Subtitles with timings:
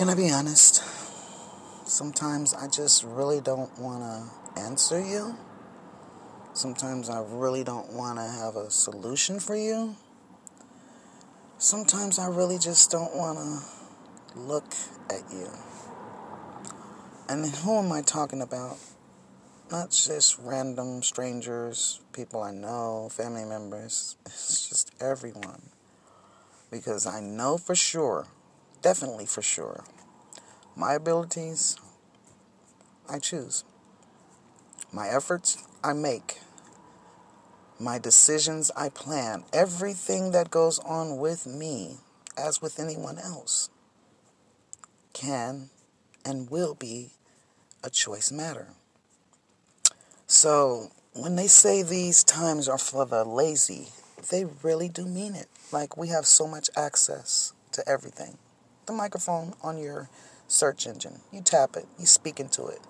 [0.00, 0.82] Can I be honest?
[1.86, 5.36] Sometimes I just really don't want to answer you.
[6.54, 9.96] Sometimes I really don't want to have a solution for you.
[11.58, 14.72] Sometimes I really just don't want to look
[15.10, 15.50] at you.
[17.28, 18.78] And who am I talking about?
[19.70, 24.16] Not just random strangers, people I know, family members.
[24.24, 25.60] It's just everyone.
[26.70, 28.28] Because I know for sure,
[28.82, 29.84] definitely for sure,
[30.76, 31.76] my abilities,
[33.08, 33.64] I choose.
[34.92, 36.38] My efforts, I make.
[37.78, 39.44] My decisions, I plan.
[39.52, 41.98] Everything that goes on with me,
[42.36, 43.70] as with anyone else,
[45.12, 45.70] can
[46.24, 47.12] and will be
[47.82, 48.68] a choice matter.
[50.26, 53.88] So, when they say these times are for the lazy,
[54.30, 55.48] they really do mean it.
[55.72, 58.38] Like, we have so much access to everything.
[58.90, 60.10] The microphone on your
[60.48, 62.80] search engine, you tap it, you speak into it.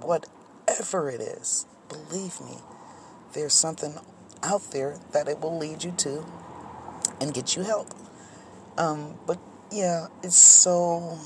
[0.00, 2.58] Whatever it is, believe me,
[3.32, 3.96] there's something
[4.44, 6.24] out there that it will lead you to
[7.20, 7.88] and get you help.
[8.78, 9.40] Um, but
[9.72, 11.18] yeah, it's so,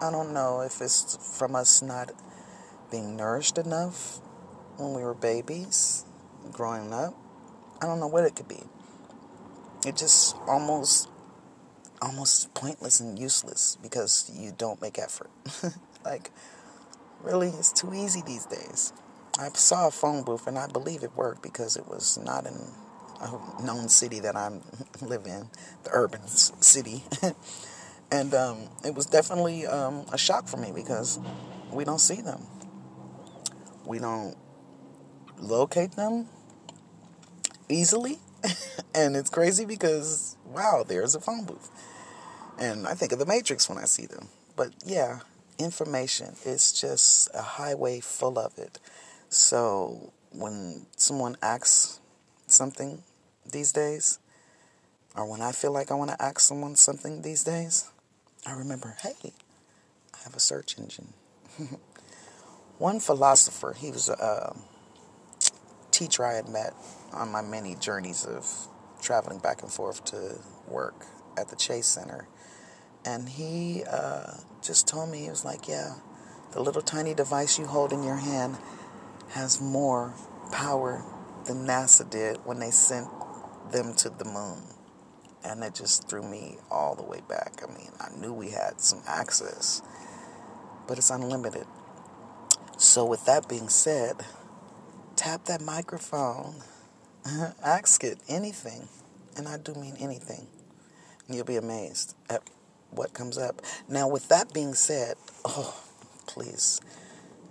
[0.00, 2.12] I don't know if it's from us not
[2.92, 4.20] being nourished enough
[4.76, 6.04] when we were babies,
[6.52, 7.16] growing up.
[7.82, 8.62] I don't know what it could be.
[9.84, 11.08] It just almost
[12.04, 15.30] almost pointless and useless because you don't make effort.
[16.04, 16.30] like
[17.22, 18.92] really it's too easy these days.
[19.38, 22.54] I saw a phone booth and I believe it worked because it was not in
[23.20, 24.50] a known city that I
[25.02, 25.48] live in,
[25.84, 27.02] the urban city.
[28.12, 31.18] and um, it was definitely um, a shock for me because
[31.72, 32.42] we don't see them.
[33.86, 34.36] We don't
[35.38, 36.28] locate them
[37.68, 38.18] easily.
[38.94, 41.70] and it's crazy because, wow, there's a phone booth.
[42.58, 44.28] And I think of the Matrix when I see them.
[44.56, 45.20] But yeah,
[45.58, 48.78] information is just a highway full of it.
[49.28, 52.00] So when someone asks
[52.46, 53.02] something
[53.50, 54.18] these days,
[55.16, 57.90] or when I feel like I want to ask someone something these days,
[58.46, 59.32] I remember, hey,
[60.12, 61.14] I have a search engine.
[62.78, 64.62] One philosopher, he was a um,
[65.90, 66.74] teacher I had met
[67.12, 68.46] on my many journeys of
[69.00, 72.28] traveling back and forth to work at the Chase Center.
[73.04, 75.94] And he uh, just told me, he was like, yeah,
[76.52, 78.56] the little tiny device you hold in your hand
[79.30, 80.14] has more
[80.52, 81.04] power
[81.46, 83.08] than NASA did when they sent
[83.70, 84.62] them to the moon.
[85.44, 87.60] And it just threw me all the way back.
[87.62, 89.82] I mean, I knew we had some access,
[90.88, 91.66] but it's unlimited.
[92.78, 94.24] So, with that being said,
[95.16, 96.56] tap that microphone,
[97.64, 98.88] ask it anything,
[99.36, 100.46] and I do mean anything.
[101.28, 102.42] You'll be amazed at
[102.90, 103.62] what comes up.
[103.88, 105.14] Now, with that being said,
[105.44, 105.82] oh,
[106.26, 106.80] please,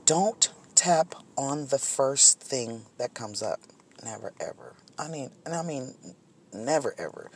[0.06, 3.60] don't tap on the first thing that comes up.
[4.04, 4.76] Never ever.
[4.98, 5.96] I mean, and I mean,
[6.54, 7.32] never ever.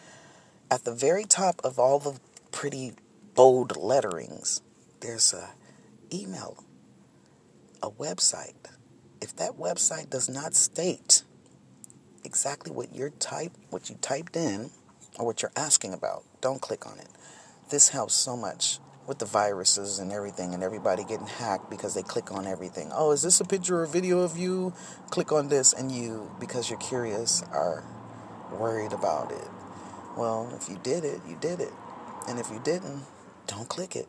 [0.70, 2.20] At the very top of all the
[2.52, 2.94] pretty
[3.36, 4.62] bold letterings,
[5.00, 5.52] there's a
[6.14, 6.64] email,
[7.82, 8.54] a website.
[9.22, 11.24] If that website does not state
[12.24, 14.70] exactly what you're type, what you typed in,
[15.18, 17.10] or what you're asking about, don't click on it.
[17.70, 22.04] This helps so much with the viruses and everything and everybody getting hacked because they
[22.04, 22.92] click on everything.
[22.94, 24.74] Oh, is this a picture or video of you?
[25.10, 27.84] Click on this and you, because you're curious, are
[28.52, 29.48] worried about it.
[30.18, 31.74] Well, if you did it, you did it.
[32.28, 33.04] And if you didn't,
[33.48, 34.08] don't click it.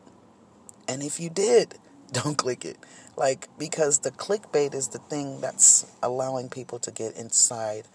[0.87, 1.75] And if you did,
[2.11, 2.77] don't click it.
[3.15, 7.87] Like, because the clickbait is the thing that's allowing people to get inside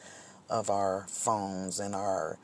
[0.48, 2.38] of our phones and our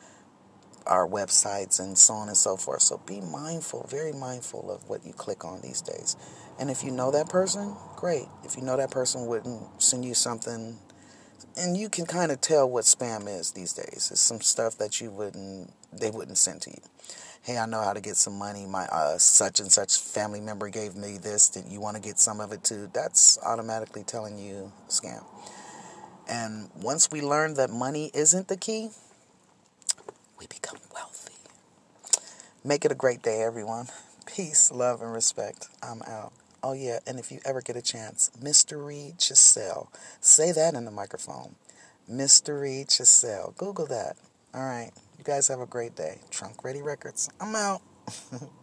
[0.86, 2.82] our websites and so on and so forth.
[2.82, 6.16] So be mindful, very mindful of what you click on these days.
[6.58, 8.26] And if you know that person, great.
[8.44, 10.78] If you know that person wouldn't send you something,
[11.56, 14.08] and you can kind of tell what spam is these days.
[14.10, 16.80] It's some stuff that you wouldn't, they wouldn't send to you.
[17.42, 18.66] Hey, I know how to get some money.
[18.66, 21.48] My uh, such and such family member gave me this.
[21.48, 22.90] That you want to get some of it too?
[22.92, 25.24] That's automatically telling you scam.
[26.28, 28.90] And once we learn that money isn't the key,
[30.40, 31.34] we become wealthy.
[32.64, 33.88] Make it a great day, everyone.
[34.26, 35.68] Peace, love, and respect.
[35.82, 36.32] I'm out.
[36.62, 39.88] Oh, yeah, and if you ever get a chance, Mystery Chiselle.
[40.20, 41.56] Say that in the microphone.
[42.08, 43.56] Mystery Chiselle.
[43.56, 44.16] Google that.
[44.54, 44.90] All right.
[45.18, 46.20] You guys have a great day.
[46.30, 47.28] Trunk Ready Records.
[47.40, 47.82] I'm out.